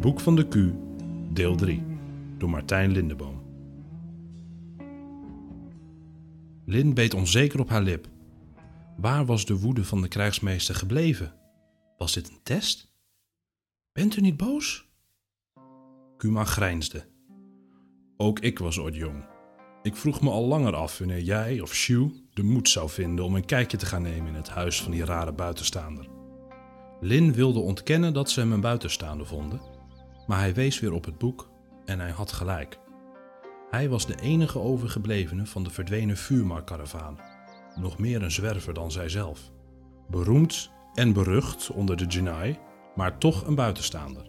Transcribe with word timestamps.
Boek 0.00 0.20
van 0.20 0.36
de 0.36 0.48
Q, 0.48 0.54
deel 1.34 1.56
3, 1.56 1.82
door 2.36 2.50
Martijn 2.50 2.92
Lindeboom. 2.92 3.42
Lin 6.64 6.94
beet 6.94 7.14
onzeker 7.14 7.60
op 7.60 7.68
haar 7.68 7.82
lip. 7.82 8.08
Waar 8.96 9.26
was 9.26 9.44
de 9.44 9.58
woede 9.58 9.84
van 9.84 10.02
de 10.02 10.08
krijgsmeester 10.08 10.74
gebleven? 10.74 11.32
Was 11.96 12.12
dit 12.12 12.28
een 12.28 12.40
test? 12.42 12.92
Bent 13.92 14.16
u 14.16 14.20
niet 14.20 14.36
boos? 14.36 14.88
Kuma 16.16 16.44
grijnsde. 16.44 17.04
Ook 18.16 18.38
ik 18.38 18.58
was 18.58 18.78
ooit 18.78 18.94
jong. 18.94 19.24
Ik 19.82 19.96
vroeg 19.96 20.20
me 20.20 20.30
al 20.30 20.46
langer 20.46 20.74
af 20.74 20.98
wanneer 20.98 21.22
jij 21.22 21.60
of 21.60 21.74
Shu 21.74 22.10
de 22.32 22.42
moed 22.42 22.68
zou 22.68 22.90
vinden 22.90 23.24
om 23.24 23.34
een 23.34 23.46
kijkje 23.46 23.76
te 23.76 23.86
gaan 23.86 24.02
nemen 24.02 24.28
in 24.28 24.34
het 24.34 24.48
huis 24.48 24.82
van 24.82 24.92
die 24.92 25.04
rare 25.04 25.32
buitenstaander. 25.32 26.06
Lin 27.00 27.32
wilde 27.32 27.58
ontkennen 27.58 28.12
dat 28.12 28.30
ze 28.30 28.40
hem 28.40 28.52
een 28.52 28.60
buitenstaander 28.60 29.26
vonden, 29.26 29.76
maar 30.28 30.38
hij 30.38 30.54
wees 30.54 30.80
weer 30.80 30.92
op 30.92 31.04
het 31.04 31.18
boek 31.18 31.50
en 31.84 32.00
hij 32.00 32.10
had 32.10 32.32
gelijk. 32.32 32.78
Hij 33.70 33.88
was 33.88 34.06
de 34.06 34.20
enige 34.20 34.58
overgeblevene 34.58 35.46
van 35.46 35.64
de 35.64 35.70
verdwenen 35.70 36.16
vuurmarkaravaan, 36.16 37.18
nog 37.74 37.98
meer 37.98 38.22
een 38.22 38.30
zwerver 38.30 38.74
dan 38.74 38.90
zijzelf. 38.90 39.50
Beroemd 40.08 40.70
en 40.94 41.12
berucht 41.12 41.70
onder 41.70 41.96
de 41.96 42.04
Genai, 42.08 42.58
maar 42.94 43.18
toch 43.18 43.46
een 43.46 43.54
buitenstaander. 43.54 44.26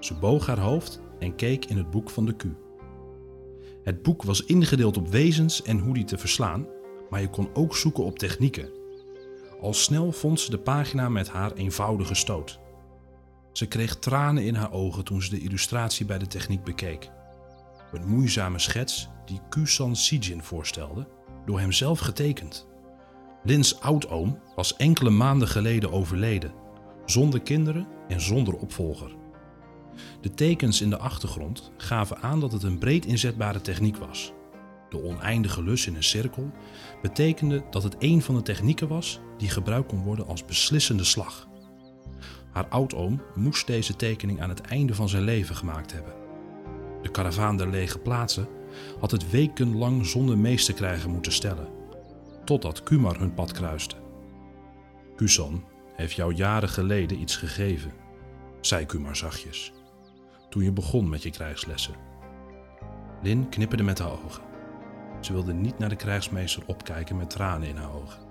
Ze 0.00 0.14
boog 0.14 0.46
haar 0.46 0.58
hoofd 0.60 1.00
en 1.18 1.34
keek 1.34 1.64
in 1.64 1.76
het 1.76 1.90
boek 1.90 2.10
van 2.10 2.24
de 2.26 2.36
Q. 2.36 2.44
Het 3.84 4.02
boek 4.02 4.22
was 4.22 4.44
ingedeeld 4.44 4.96
op 4.96 5.08
wezens 5.08 5.62
en 5.62 5.78
hoe 5.78 5.94
die 5.94 6.04
te 6.04 6.18
verslaan, 6.18 6.66
maar 7.10 7.20
je 7.20 7.30
kon 7.30 7.48
ook 7.54 7.76
zoeken 7.76 8.04
op 8.04 8.18
technieken. 8.18 8.70
Al 9.60 9.74
snel 9.74 10.12
vond 10.12 10.40
ze 10.40 10.50
de 10.50 10.58
pagina 10.58 11.08
met 11.08 11.28
haar 11.28 11.52
eenvoudige 11.52 12.14
stoot. 12.14 12.60
Ze 13.52 13.66
kreeg 13.66 13.96
tranen 13.96 14.44
in 14.44 14.54
haar 14.54 14.72
ogen 14.72 15.04
toen 15.04 15.22
ze 15.22 15.30
de 15.30 15.40
illustratie 15.40 16.06
bij 16.06 16.18
de 16.18 16.26
techniek 16.26 16.64
bekeek. 16.64 17.10
Een 17.92 18.08
moeizame 18.08 18.58
schets 18.58 19.08
die 19.24 19.40
Kusan 19.48 19.96
Sijin 19.96 20.42
voorstelde, 20.42 21.08
door 21.46 21.60
hemzelf 21.60 21.98
getekend. 21.98 22.66
Lins 23.44 23.80
oudoom 23.80 24.38
was 24.56 24.76
enkele 24.76 25.10
maanden 25.10 25.48
geleden 25.48 25.92
overleden, 25.92 26.52
zonder 27.06 27.40
kinderen 27.40 27.86
en 28.08 28.20
zonder 28.20 28.54
opvolger. 28.54 29.16
De 30.20 30.34
tekens 30.34 30.80
in 30.80 30.90
de 30.90 30.98
achtergrond 30.98 31.72
gaven 31.76 32.22
aan 32.22 32.40
dat 32.40 32.52
het 32.52 32.62
een 32.62 32.78
breed 32.78 33.06
inzetbare 33.06 33.60
techniek 33.60 33.96
was. 33.96 34.32
De 34.88 35.02
oneindige 35.02 35.62
lus 35.62 35.86
in 35.86 35.94
een 35.94 36.02
cirkel 36.02 36.50
betekende 37.02 37.64
dat 37.70 37.82
het 37.82 37.96
een 37.98 38.22
van 38.22 38.34
de 38.34 38.42
technieken 38.42 38.88
was 38.88 39.20
die 39.38 39.48
gebruikt 39.48 39.88
kon 39.88 40.02
worden 40.02 40.26
als 40.26 40.44
beslissende 40.44 41.04
slag. 41.04 41.48
Haar 42.52 42.66
oudoom 42.68 43.22
moest 43.34 43.66
deze 43.66 43.96
tekening 43.96 44.40
aan 44.40 44.48
het 44.48 44.60
einde 44.60 44.94
van 44.94 45.08
zijn 45.08 45.22
leven 45.22 45.56
gemaakt 45.56 45.92
hebben. 45.92 46.12
De 47.02 47.10
karavaan 47.10 47.56
der 47.56 47.68
lege 47.68 47.98
plaatsen 47.98 48.48
had 49.00 49.10
het 49.10 49.30
wekenlang 49.30 50.06
zonder 50.06 50.38
meester 50.38 50.74
krijgen 50.74 51.10
moeten 51.10 51.32
stellen, 51.32 51.68
totdat 52.44 52.82
Kumar 52.82 53.18
hun 53.18 53.34
pad 53.34 53.52
kruiste. 53.52 53.96
Kusan 55.16 55.64
heeft 55.96 56.14
jou 56.14 56.34
jaren 56.34 56.68
geleden 56.68 57.20
iets 57.20 57.36
gegeven, 57.36 57.92
zei 58.60 58.86
Kumar 58.86 59.16
zachtjes, 59.16 59.72
toen 60.48 60.62
je 60.62 60.72
begon 60.72 61.08
met 61.08 61.22
je 61.22 61.30
krijgslessen. 61.30 61.94
Lin 63.22 63.48
knipperde 63.48 63.82
met 63.82 63.98
haar 63.98 64.10
ogen. 64.24 64.42
Ze 65.20 65.32
wilde 65.32 65.52
niet 65.52 65.78
naar 65.78 65.88
de 65.88 65.96
krijgsmeester 65.96 66.62
opkijken 66.66 67.16
met 67.16 67.30
tranen 67.30 67.68
in 67.68 67.76
haar 67.76 67.94
ogen. 67.94 68.22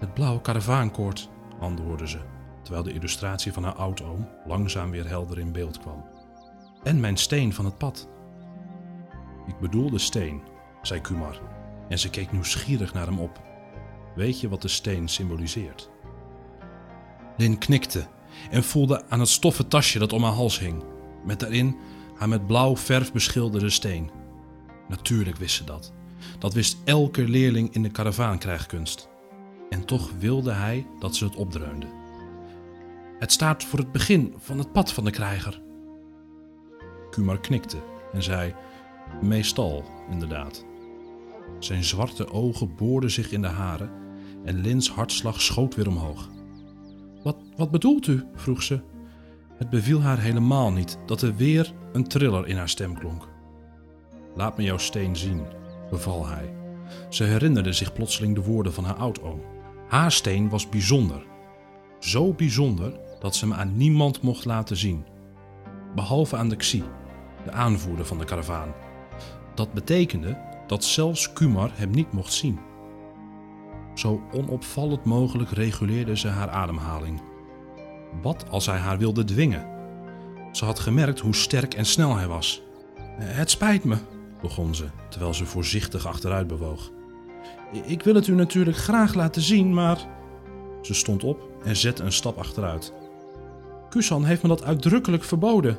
Het 0.00 0.14
blauwe 0.14 0.40
karavaankoord, 0.40 1.28
antwoordde 1.60 2.08
ze, 2.08 2.18
terwijl 2.62 2.84
de 2.84 2.92
illustratie 2.92 3.52
van 3.52 3.64
haar 3.64 3.74
oudoom 3.74 4.28
langzaam 4.46 4.90
weer 4.90 5.08
helder 5.08 5.38
in 5.38 5.52
beeld 5.52 5.78
kwam. 5.78 6.04
En 6.82 7.00
mijn 7.00 7.16
steen 7.16 7.54
van 7.54 7.64
het 7.64 7.78
pad. 7.78 8.08
Ik 9.46 9.58
bedoel 9.58 9.90
de 9.90 9.98
steen, 9.98 10.42
zei 10.82 11.00
Kumar, 11.00 11.40
en 11.88 11.98
ze 11.98 12.10
keek 12.10 12.32
nieuwsgierig 12.32 12.92
naar 12.92 13.06
hem 13.06 13.18
op. 13.18 13.40
Weet 14.14 14.40
je 14.40 14.48
wat 14.48 14.62
de 14.62 14.68
steen 14.68 15.08
symboliseert? 15.08 15.90
Lin 17.36 17.58
knikte 17.58 18.06
en 18.50 18.64
voelde 18.64 19.04
aan 19.08 19.20
het 19.20 19.28
stoffen 19.28 19.68
tasje 19.68 19.98
dat 19.98 20.12
om 20.12 20.22
haar 20.22 20.32
hals 20.32 20.58
hing, 20.58 20.84
met 21.24 21.40
daarin 21.40 21.76
haar 22.18 22.28
met 22.28 22.46
blauw 22.46 22.76
verf 22.76 23.12
beschilderde 23.12 23.70
steen. 23.70 24.10
Natuurlijk 24.88 25.36
wist 25.36 25.54
ze 25.54 25.64
dat. 25.64 25.92
Dat 26.38 26.54
wist 26.54 26.76
elke 26.84 27.28
leerling 27.28 27.74
in 27.74 27.82
de 27.82 27.90
karavaankrijgkunst. 27.90 29.08
En 29.70 29.84
toch 29.84 30.10
wilde 30.18 30.52
hij 30.52 30.86
dat 30.98 31.16
ze 31.16 31.24
het 31.24 31.36
opdreunde. 31.36 31.86
Het 33.18 33.32
staat 33.32 33.64
voor 33.64 33.78
het 33.78 33.92
begin 33.92 34.34
van 34.38 34.58
het 34.58 34.72
pad 34.72 34.92
van 34.92 35.04
de 35.04 35.10
krijger. 35.10 35.62
Kumar 37.10 37.40
knikte 37.40 37.76
en 38.12 38.22
zei: 38.22 38.54
Meestal, 39.22 39.84
inderdaad. 40.10 40.64
Zijn 41.58 41.84
zwarte 41.84 42.32
ogen 42.32 42.74
boorden 42.76 43.10
zich 43.10 43.32
in 43.32 43.42
de 43.42 43.48
haren 43.48 43.90
en 44.44 44.60
Lins 44.60 44.90
hartslag 44.90 45.40
schoot 45.40 45.74
weer 45.74 45.88
omhoog. 45.88 46.28
Wat, 47.22 47.36
wat 47.56 47.70
bedoelt 47.70 48.06
u? 48.06 48.24
vroeg 48.34 48.62
ze. 48.62 48.80
Het 49.54 49.70
beviel 49.70 50.02
haar 50.02 50.18
helemaal 50.18 50.72
niet 50.72 50.98
dat 51.06 51.22
er 51.22 51.36
weer 51.36 51.74
een 51.92 52.08
triller 52.08 52.46
in 52.46 52.56
haar 52.56 52.68
stem 52.68 52.98
klonk. 52.98 53.28
Laat 54.34 54.56
me 54.56 54.62
jouw 54.62 54.78
steen 54.78 55.16
zien, 55.16 55.42
beval 55.90 56.26
hij. 56.26 56.54
Ze 57.08 57.24
herinnerde 57.24 57.72
zich 57.72 57.92
plotseling 57.92 58.34
de 58.34 58.42
woorden 58.42 58.72
van 58.72 58.84
haar 58.84 58.96
oudoom. 58.96 59.40
Haar 59.88 60.12
steen 60.12 60.48
was 60.48 60.68
bijzonder. 60.68 61.26
Zo 61.98 62.32
bijzonder 62.32 63.00
dat 63.20 63.36
ze 63.36 63.44
hem 63.44 63.54
aan 63.54 63.76
niemand 63.76 64.22
mocht 64.22 64.44
laten 64.44 64.76
zien. 64.76 65.04
Behalve 65.94 66.36
aan 66.36 66.48
de 66.48 66.56
Xi, 66.56 66.84
de 67.44 67.50
aanvoerder 67.50 68.06
van 68.06 68.18
de 68.18 68.24
karavaan. 68.24 68.74
Dat 69.54 69.72
betekende 69.72 70.38
dat 70.66 70.84
zelfs 70.84 71.32
Kumar 71.32 71.70
hem 71.74 71.90
niet 71.90 72.12
mocht 72.12 72.32
zien. 72.32 72.58
Zo 73.94 74.22
onopvallend 74.32 75.04
mogelijk 75.04 75.50
reguleerde 75.50 76.16
ze 76.16 76.28
haar 76.28 76.48
ademhaling. 76.50 77.20
Wat 78.22 78.50
als 78.50 78.66
hij 78.66 78.78
haar 78.78 78.98
wilde 78.98 79.24
dwingen? 79.24 79.66
Ze 80.52 80.64
had 80.64 80.78
gemerkt 80.78 81.20
hoe 81.20 81.34
sterk 81.34 81.74
en 81.74 81.86
snel 81.86 82.16
hij 82.16 82.28
was. 82.28 82.62
Het 83.18 83.50
spijt 83.50 83.84
me, 83.84 83.96
begon 84.42 84.74
ze, 84.74 84.84
terwijl 85.08 85.34
ze 85.34 85.44
voorzichtig 85.44 86.06
achteruit 86.06 86.46
bewoog. 86.46 86.90
Ik 87.84 88.02
wil 88.02 88.14
het 88.14 88.26
u 88.26 88.34
natuurlijk 88.34 88.76
graag 88.76 89.14
laten 89.14 89.42
zien, 89.42 89.74
maar. 89.74 89.98
Ze 90.82 90.94
stond 90.94 91.24
op 91.24 91.48
en 91.64 91.76
zette 91.76 92.02
een 92.02 92.12
stap 92.12 92.38
achteruit. 92.38 92.92
Kusan 93.88 94.24
heeft 94.24 94.42
me 94.42 94.48
dat 94.48 94.64
uitdrukkelijk 94.64 95.24
verboden. 95.24 95.78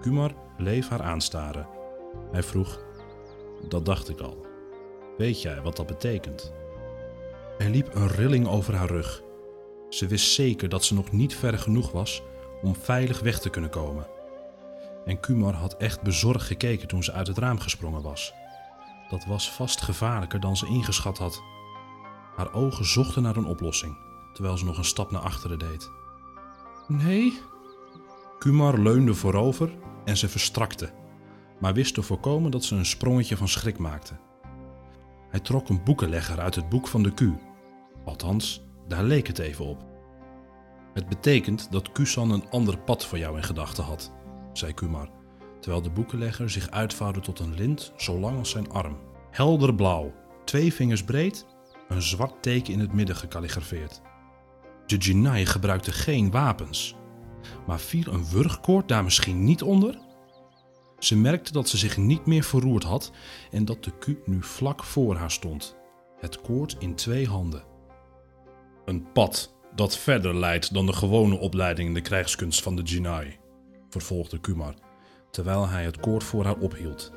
Kumar 0.00 0.34
bleef 0.56 0.88
haar 0.88 1.02
aanstaren. 1.02 1.66
Hij 2.32 2.42
vroeg: 2.42 2.80
Dat 3.68 3.84
dacht 3.84 4.08
ik 4.08 4.20
al. 4.20 4.46
Weet 5.16 5.42
jij 5.42 5.62
wat 5.62 5.76
dat 5.76 5.86
betekent? 5.86 6.52
Er 7.58 7.70
liep 7.70 7.94
een 7.94 8.08
rilling 8.08 8.48
over 8.48 8.74
haar 8.74 8.88
rug. 8.88 9.22
Ze 9.88 10.06
wist 10.06 10.32
zeker 10.32 10.68
dat 10.68 10.84
ze 10.84 10.94
nog 10.94 11.12
niet 11.12 11.34
ver 11.34 11.58
genoeg 11.58 11.92
was 11.92 12.22
om 12.62 12.76
veilig 12.76 13.20
weg 13.20 13.40
te 13.40 13.50
kunnen 13.50 13.70
komen. 13.70 14.06
En 15.04 15.20
Kumar 15.20 15.54
had 15.54 15.76
echt 15.76 16.02
bezorgd 16.02 16.46
gekeken 16.46 16.88
toen 16.88 17.04
ze 17.04 17.12
uit 17.12 17.26
het 17.26 17.38
raam 17.38 17.58
gesprongen 17.58 18.02
was. 18.02 18.32
Dat 19.10 19.24
was 19.24 19.52
vast 19.52 19.80
gevaarlijker 19.80 20.40
dan 20.40 20.56
ze 20.56 20.66
ingeschat 20.66 21.18
had. 21.18 21.42
Haar 22.36 22.52
ogen 22.52 22.84
zochten 22.84 23.22
naar 23.22 23.36
een 23.36 23.46
oplossing, 23.46 23.96
terwijl 24.32 24.56
ze 24.56 24.64
nog 24.64 24.78
een 24.78 24.84
stap 24.84 25.10
naar 25.10 25.22
achteren 25.22 25.58
deed. 25.58 25.90
Nee? 26.90 27.38
Kumar 28.38 28.78
leunde 28.78 29.14
voorover 29.14 29.72
en 30.04 30.16
ze 30.16 30.28
verstrakte, 30.28 30.90
maar 31.60 31.74
wist 31.74 31.94
te 31.94 32.02
voorkomen 32.02 32.50
dat 32.50 32.64
ze 32.64 32.74
een 32.74 32.86
sprongetje 32.86 33.36
van 33.36 33.48
schrik 33.48 33.78
maakte. 33.78 34.14
Hij 35.28 35.40
trok 35.40 35.68
een 35.68 35.84
boekenlegger 35.84 36.40
uit 36.40 36.54
het 36.54 36.68
boek 36.68 36.88
van 36.88 37.02
de 37.02 37.14
Q. 37.14 37.22
Althans, 38.04 38.62
daar 38.88 39.04
leek 39.04 39.26
het 39.26 39.38
even 39.38 39.64
op. 39.64 39.84
Het 40.94 41.08
betekent 41.08 41.70
dat 41.70 41.92
Kusan 41.92 42.30
een 42.30 42.50
ander 42.50 42.78
pad 42.78 43.06
voor 43.06 43.18
jou 43.18 43.36
in 43.36 43.44
gedachten 43.44 43.84
had, 43.84 44.12
zei 44.52 44.74
Kumar, 44.74 45.08
terwijl 45.60 45.82
de 45.82 45.90
boekenlegger 45.90 46.50
zich 46.50 46.70
uitvouwde 46.70 47.20
tot 47.20 47.38
een 47.38 47.54
lint 47.54 47.92
zo 47.96 48.18
lang 48.18 48.38
als 48.38 48.50
zijn 48.50 48.70
arm. 48.70 48.98
Helder 49.30 49.74
blauw, 49.74 50.12
twee 50.44 50.74
vingers 50.74 51.04
breed, 51.04 51.46
een 51.88 52.02
zwart 52.02 52.42
teken 52.42 52.72
in 52.72 52.80
het 52.80 52.92
midden 52.92 53.16
gekalligrafeerd. 53.16 54.00
De 54.90 54.96
Jinai 54.96 55.46
gebruikte 55.46 55.92
geen 55.92 56.30
wapens, 56.30 56.94
maar 57.66 57.80
viel 57.80 58.12
een 58.12 58.28
wurgkoord 58.28 58.88
daar 58.88 59.04
misschien 59.04 59.44
niet 59.44 59.62
onder? 59.62 59.98
Ze 60.98 61.16
merkte 61.16 61.52
dat 61.52 61.68
ze 61.68 61.76
zich 61.76 61.96
niet 61.96 62.26
meer 62.26 62.42
verroerd 62.42 62.82
had 62.82 63.12
en 63.50 63.64
dat 63.64 63.84
de 63.84 63.98
Q 63.98 64.26
nu 64.26 64.42
vlak 64.42 64.84
voor 64.84 65.16
haar 65.16 65.30
stond, 65.30 65.76
het 66.18 66.40
koord 66.40 66.76
in 66.78 66.94
twee 66.94 67.26
handen. 67.26 67.62
Een 68.84 69.12
pad 69.12 69.54
dat 69.74 69.96
verder 69.96 70.36
leidt 70.36 70.74
dan 70.74 70.86
de 70.86 70.92
gewone 70.92 71.38
opleiding 71.38 71.88
in 71.88 71.94
de 71.94 72.00
krijgskunst 72.00 72.62
van 72.62 72.76
de 72.76 72.82
Jinai, 72.82 73.38
vervolgde 73.88 74.38
Kumar, 74.38 74.74
terwijl 75.30 75.68
hij 75.68 75.84
het 75.84 76.00
koord 76.00 76.24
voor 76.24 76.44
haar 76.44 76.58
ophield. 76.58 77.12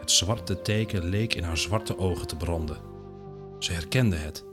Het 0.00 0.10
zwarte 0.10 0.62
teken 0.62 1.04
leek 1.04 1.34
in 1.34 1.42
haar 1.42 1.58
zwarte 1.58 1.98
ogen 1.98 2.26
te 2.26 2.36
branden. 2.36 2.80
Ze 3.58 3.72
herkende 3.72 4.16
het. 4.16 4.47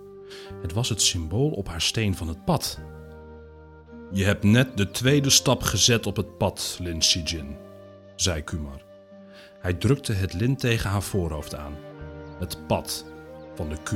Het 0.62 0.74
was 0.74 0.90
het 0.90 1.02
symbool 1.02 1.50
op 1.50 1.68
haar 1.68 1.82
steen 1.82 2.16
van 2.16 2.28
het 2.28 2.46
pad. 2.46 2.80
Je 4.12 4.24
hebt 4.24 4.44
net 4.44 4.78
de 4.78 4.92
tweede 4.92 5.30
stap 5.30 5.62
gezet 5.62 6.08
op 6.08 6.16
het 6.16 6.38
pad, 6.38 6.78
Lin 6.82 7.02
Sijin, 7.02 7.58
zei 8.16 8.44
Kumar. 8.44 8.84
Hij 9.60 9.74
drukte 9.74 10.14
het 10.14 10.34
lint 10.34 10.60
tegen 10.60 10.90
haar 10.90 11.04
voorhoofd 11.04 11.56
aan. 11.56 11.74
Het 12.40 12.68
pad 12.68 13.06
van 13.56 13.70
de 13.70 13.78
Q. 13.84 13.92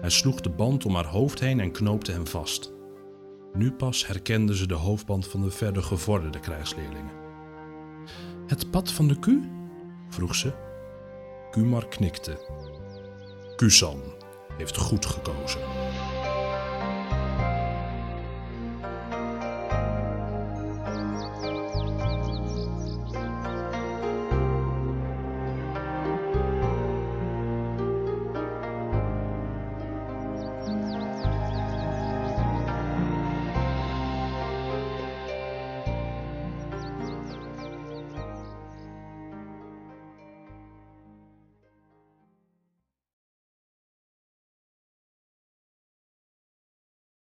Hij 0.00 0.10
sloeg 0.10 0.40
de 0.40 0.50
band 0.50 0.84
om 0.84 0.94
haar 0.94 1.06
hoofd 1.06 1.40
heen 1.40 1.60
en 1.60 1.72
knoopte 1.72 2.12
hem 2.12 2.26
vast. 2.26 2.72
Nu 3.52 3.72
pas 3.72 4.06
herkende 4.06 4.56
ze 4.56 4.66
de 4.66 4.74
hoofdband 4.74 5.28
van 5.28 5.42
de 5.42 5.50
verder 5.50 5.82
gevorderde 5.82 6.40
krijgsleerlingen. 6.40 7.12
Het 8.46 8.70
pad 8.70 8.92
van 8.92 9.08
de 9.08 9.18
Q? 9.18 9.28
vroeg 10.08 10.34
ze. 10.34 10.52
Kumar 11.50 11.88
knikte. 11.88 12.38
Kusan 13.56 14.07
heeft 14.58 14.76
goed 14.76 15.06
gekozen. 15.06 15.60